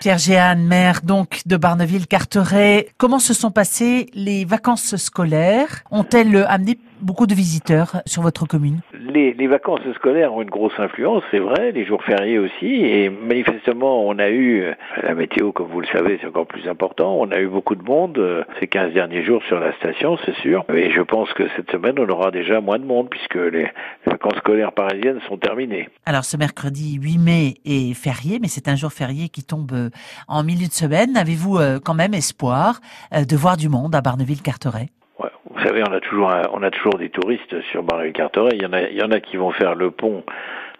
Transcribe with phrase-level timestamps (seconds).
[0.00, 2.88] Pierre Géane, maire donc de Barneville-Carteret.
[2.96, 5.82] Comment se sont passées les vacances scolaires?
[5.90, 8.80] Ont-elles amené beaucoup de visiteurs sur votre commune?
[9.10, 13.10] Les, les, vacances scolaires ont une grosse influence, c'est vrai, les jours fériés aussi, et
[13.10, 14.64] manifestement on a eu,
[15.02, 17.82] la météo comme vous le savez c'est encore plus important, on a eu beaucoup de
[17.82, 21.44] monde euh, ces 15 derniers jours sur la station, c'est sûr, et je pense que
[21.56, 23.68] cette semaine on aura déjà moins de monde puisque les,
[24.06, 25.88] vacances scolaires parisiennes sont terminées.
[26.06, 29.90] Alors ce mercredi 8 mai est férié, mais c'est un jour férié qui tombe euh,
[30.28, 31.16] en milieu de semaine.
[31.16, 32.80] Avez-vous euh, quand même espoir
[33.12, 34.88] de voir du monde à Barneville-Carteret?
[35.60, 35.92] Vous savez, on
[36.62, 38.48] a toujours, des touristes sur Barneville-Carteret.
[38.54, 40.24] Il y il y en a qui vont faire le pont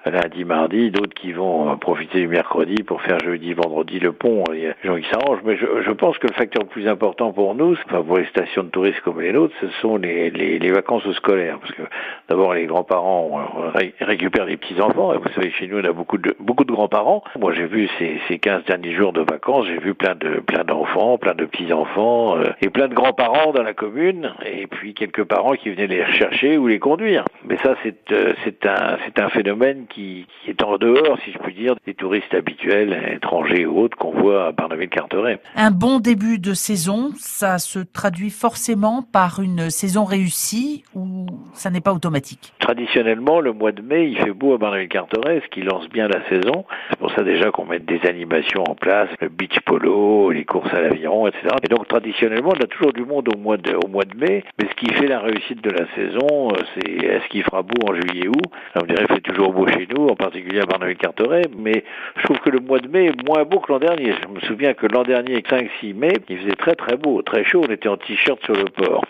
[0.06, 4.44] lundi, mardi, d'autres qui vont euh, profiter du mercredi pour faire jeudi, vendredi le pont.
[4.52, 6.68] Il y a des gens qui s'arrangent, mais je, je, pense que le facteur le
[6.68, 9.96] plus important pour nous, enfin pour les stations de tourisme comme les nôtres, ce sont
[9.96, 11.58] les, les, les vacances scolaires.
[11.60, 11.82] Parce que
[12.28, 13.40] d'abord, les grands-parents
[13.74, 15.12] euh, récupèrent les petits-enfants.
[15.12, 17.22] Et vous savez, chez nous, on a beaucoup de, beaucoup de grands-parents.
[17.38, 20.64] Moi, j'ai vu ces, ces 15 derniers jours de vacances, j'ai vu plein de plein
[20.64, 25.24] d'enfants, plein de petits-enfants euh, et plein de grands-parents dans la commune, et puis quelques
[25.24, 27.24] parents qui venaient les rechercher ou les conduire.
[27.44, 27.96] Mais ça, c'est
[28.44, 32.32] c'est un, c'est un phénomène qui, est en dehors, si je puis dire, des touristes
[32.34, 35.40] habituels, étrangers ou autres qu'on voit à Barneville-Carteret.
[35.56, 41.70] Un bon début de saison, ça se traduit forcément par une saison réussie ou ça
[41.70, 42.52] n'est pas automatique?
[42.58, 46.26] Traditionnellement, le mois de mai, il fait beau à Barneville-Carteret, ce qui lance bien la
[46.28, 46.64] saison.
[46.90, 50.72] C'est pour ça déjà qu'on met des animations en place, le beach polo, les courses
[50.72, 51.48] à l'aviron, etc.
[51.62, 54.44] Et donc traditionnellement, on a toujours du monde au mois de, au mois de mai,
[54.60, 57.88] mais ce qui fait la réussite de la saison, euh, c'est est-ce qu'il fera beau
[57.88, 58.40] en juillet ou
[58.76, 61.84] On dirait qu'il fait toujours beau chez nous, en particulier à Barneville-Carteret, mais
[62.16, 64.14] je trouve que le mois de mai est moins beau que l'an dernier.
[64.22, 67.62] Je me souviens que l'an dernier, 5-6 mai, il faisait très très beau, très chaud,
[67.66, 69.04] on était en t-shirt sur le port.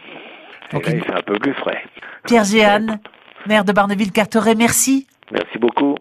[0.73, 1.83] Et là, il fait un peu plus frais.
[2.27, 3.01] Pierre Géane,
[3.47, 5.07] maire de Barneville-Carteret, merci.
[5.33, 5.97] Merci beaucoup.